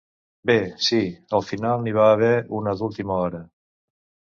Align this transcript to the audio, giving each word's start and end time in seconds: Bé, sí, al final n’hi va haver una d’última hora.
Bé, 0.49 0.55
sí, 0.85 1.01
al 1.39 1.45
final 1.51 1.85
n’hi 1.85 1.95
va 2.01 2.09
haver 2.17 2.35
una 2.65 2.77
d’última 2.83 3.23
hora. 3.23 3.49